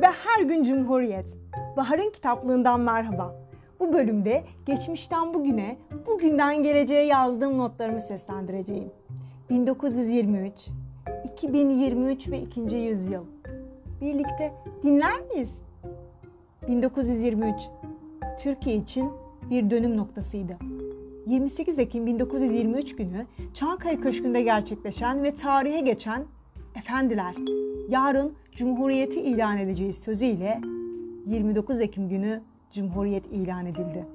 [0.00, 1.26] ve her gün Cumhuriyet.
[1.76, 3.34] Bahar'ın kitaplığından merhaba.
[3.80, 8.90] Bu bölümde geçmişten bugüne, bugünden geleceğe yazdığım notlarımı seslendireceğim.
[9.50, 10.52] 1923,
[11.24, 12.76] 2023 ve 2.
[12.76, 13.24] yüzyıl.
[14.00, 14.52] Birlikte
[14.82, 15.54] dinler miyiz?
[16.68, 17.54] 1923
[18.38, 19.10] Türkiye için
[19.50, 20.56] bir dönüm noktasıydı.
[21.26, 26.24] 28 Ekim 1923 günü Çankaya Köşkü'nde gerçekleşen ve tarihe geçen
[26.74, 27.34] Efendiler,
[27.88, 30.60] yarın Cumhuriyeti ilan edeceğiz sözüyle
[31.26, 32.42] 29 Ekim günü
[32.72, 34.06] Cumhuriyet ilan edildi.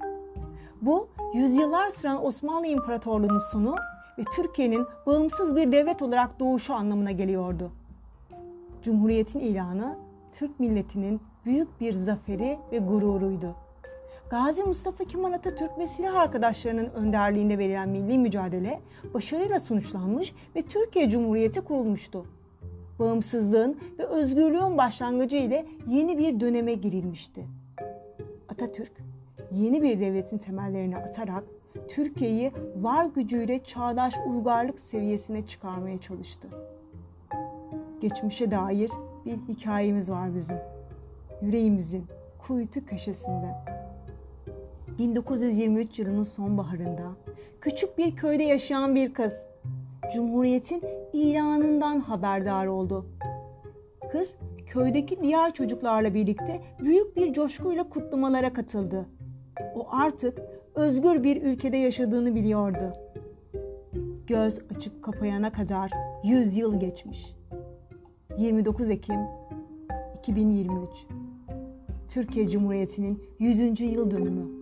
[0.82, 3.76] Bu, yüzyıllar süren Osmanlı İmparatorluğu'nun sonu
[4.18, 7.72] ve Türkiye'nin bağımsız bir devlet olarak doğuşu anlamına geliyordu.
[8.84, 9.98] Cumhuriyetin ilanı
[10.32, 13.56] Türk milletinin büyük bir zaferi ve gururuydu.
[14.30, 18.82] Gazi Mustafa Kemal Atatürk ve silah arkadaşlarının önderliğinde verilen milli mücadele
[19.14, 22.26] başarıyla sonuçlanmış ve Türkiye Cumhuriyeti kurulmuştu.
[23.00, 27.46] Bağımsızlığın ve özgürlüğün başlangıcı ile yeni bir döneme girilmişti.
[28.50, 28.92] Atatürk
[29.52, 31.44] yeni bir devletin temellerini atarak
[31.88, 36.48] Türkiye'yi var gücüyle çağdaş uygarlık seviyesine çıkarmaya çalıştı.
[38.02, 38.92] Geçmişe dair
[39.26, 40.58] bir hikayemiz var bizim.
[41.42, 42.06] Yüreğimizin
[42.48, 43.56] kuytu köşesinde.
[44.98, 47.12] 1923 yılının sonbaharında
[47.62, 49.34] küçük bir köyde yaşayan bir kız
[50.14, 53.06] Cumhuriyet'in ilanından haberdar oldu.
[54.12, 59.06] Kız köydeki diğer çocuklarla birlikte büyük bir coşkuyla kutlamalara katıldı.
[59.76, 60.42] O artık
[60.76, 62.94] özgür bir ülkede yaşadığını biliyordu.
[64.28, 65.92] Göz açıp kapayana kadar
[66.24, 67.36] 100 yıl geçmiş.
[68.38, 69.20] 29 Ekim
[70.20, 70.90] 2023
[72.10, 73.82] Türkiye Cumhuriyeti'nin 100.
[73.82, 74.59] yıl dönümü.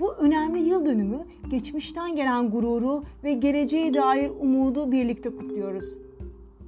[0.00, 5.94] Bu önemli yıl dönümü geçmişten gelen gururu ve geleceğe dair umudu birlikte kutluyoruz.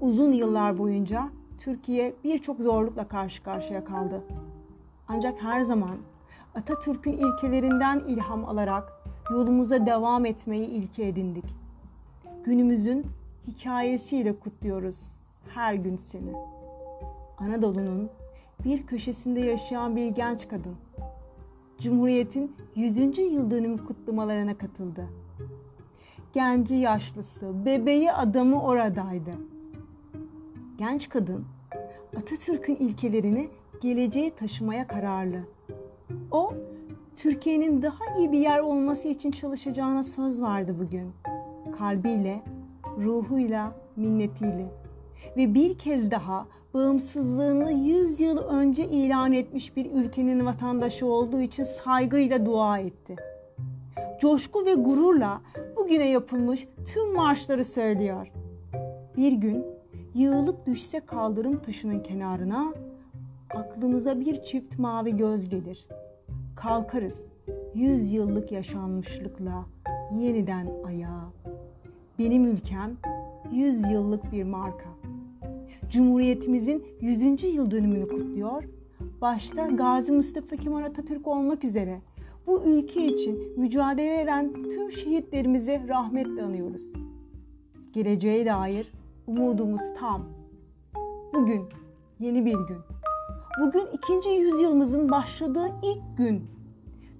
[0.01, 4.25] Uzun yıllar boyunca Türkiye birçok zorlukla karşı karşıya kaldı.
[5.09, 5.97] Ancak her zaman
[6.55, 8.93] Atatürk'ün ilkelerinden ilham alarak
[9.31, 11.45] yolumuza devam etmeyi ilke edindik.
[12.45, 13.07] Günümüzün
[13.47, 15.13] hikayesiyle kutluyoruz
[15.55, 16.33] her gün seni.
[17.39, 18.11] Anadolu'nun
[18.65, 20.77] bir köşesinde yaşayan bir genç kadın
[21.81, 23.19] Cumhuriyet'in 100.
[23.19, 25.09] yıl dönümü kutlamalarına katıldı.
[26.33, 29.31] Genci yaşlısı, bebeği adamı oradaydı.
[30.79, 31.45] Genç kadın
[32.17, 33.49] Atatürk'ün ilkelerini
[33.81, 35.41] geleceğe taşımaya kararlı.
[36.31, 36.55] O,
[37.17, 41.13] Türkiye'nin daha iyi bir yer olması için çalışacağına söz verdi bugün.
[41.79, 42.43] Kalbiyle,
[42.99, 44.71] ruhuyla, minnetiyle
[45.37, 51.65] ve bir kez daha bağımsızlığını 100 yıl önce ilan etmiş bir ülkenin vatandaşı olduğu için
[51.65, 53.17] saygıyla dua etti.
[54.21, 55.41] Coşku ve gururla
[55.77, 58.33] bugüne yapılmış tüm marşları söylüyor.
[59.17, 59.65] Bir gün
[60.15, 62.75] yığılıp düşse kaldırım taşının kenarına
[63.55, 65.87] aklımıza bir çift mavi göz gelir.
[66.57, 67.15] Kalkarız
[67.75, 69.65] yüz yıllık yaşanmışlıkla
[70.13, 71.33] yeniden ayağa.
[72.19, 72.97] Benim ülkem
[73.53, 74.91] yüz yıllık bir marka.
[75.91, 77.43] Cumhuriyetimizin 100.
[77.43, 78.65] yıl dönümünü kutluyor.
[79.21, 82.01] Başta Gazi Mustafa Kemal Atatürk olmak üzere
[82.47, 86.83] bu ülke için mücadele eden tüm şehitlerimizi rahmetle anıyoruz.
[87.93, 88.93] Geleceğe dair
[89.27, 90.25] umudumuz tam.
[91.35, 91.63] Bugün
[92.21, 92.79] yeni bir gün.
[93.61, 96.45] Bugün ikinci yüzyılımızın başladığı ilk gün.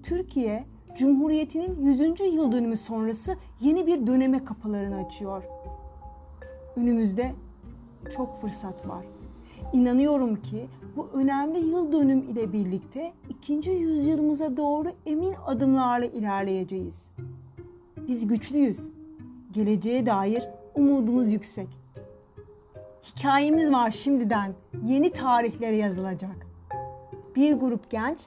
[0.03, 0.65] Türkiye
[0.97, 1.99] Cumhuriyetinin 100.
[2.33, 5.43] yıl dönümü sonrası yeni bir döneme kapılarını açıyor.
[6.75, 7.31] Önümüzde
[8.15, 9.05] çok fırsat var.
[9.73, 17.05] İnanıyorum ki bu önemli yıl dönüm ile birlikte ikinci yüzyılımıza doğru emin adımlarla ilerleyeceğiz.
[18.07, 18.87] Biz güçlüyüz.
[19.51, 21.67] Geleceğe dair umudumuz yüksek.
[23.03, 24.53] Hikayemiz var şimdiden.
[24.85, 26.47] Yeni tarihlere yazılacak.
[27.35, 28.17] Bir grup genç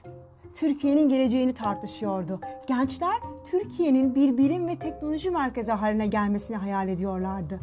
[0.53, 2.39] Türkiye'nin geleceğini tartışıyordu.
[2.67, 3.15] Gençler
[3.51, 7.59] Türkiye'nin bir bilim ve teknoloji merkezi haline gelmesini hayal ediyorlardı.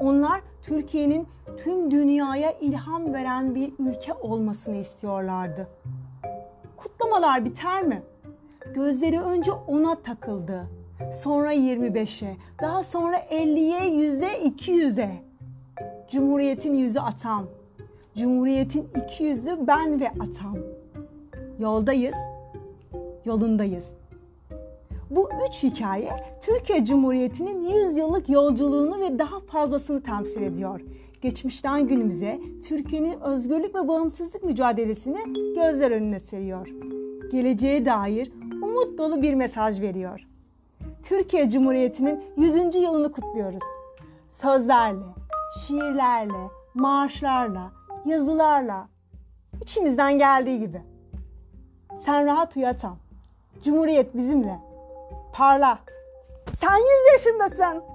[0.00, 5.68] Onlar Türkiye'nin tüm dünyaya ilham veren bir ülke olmasını istiyorlardı.
[6.76, 8.02] Kutlamalar biter mi?
[8.74, 10.66] Gözleri önce ona takıldı.
[11.12, 15.10] Sonra 25'e, daha sonra 50'ye, 100'e, 200'e.
[16.10, 17.46] Cumhuriyetin yüzü atam.
[18.16, 20.56] Cumhuriyetin iki yüzü ben ve atam.
[21.58, 22.16] Yoldayız,
[23.24, 23.84] yolundayız.
[25.10, 26.10] Bu üç hikaye
[26.40, 30.80] Türkiye Cumhuriyeti'nin 100 yıllık yolculuğunu ve daha fazlasını temsil ediyor.
[31.24, 35.18] Geçmişten günümüze Türkiye'nin özgürlük ve bağımsızlık mücadelesini
[35.54, 36.68] gözler önüne seriyor.
[37.30, 38.32] Geleceğe dair
[38.62, 40.20] umut dolu bir mesaj veriyor.
[41.02, 42.74] Türkiye Cumhuriyeti'nin 100.
[42.74, 43.62] yılını kutluyoruz.
[44.30, 45.04] Sözlerle,
[45.60, 47.72] şiirlerle, marşlarla,
[48.04, 48.88] yazılarla
[49.62, 50.82] İçimizden geldiği gibi.
[51.98, 52.96] Sen rahat uyu atam.
[53.62, 54.58] Cumhuriyet bizimle.
[55.32, 55.78] Parla.
[56.60, 57.93] Sen yüz yaşındasın.